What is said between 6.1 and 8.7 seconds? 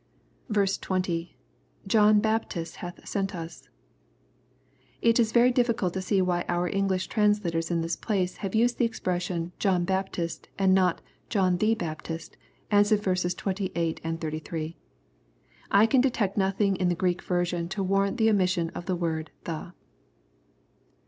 why our English translators in this place have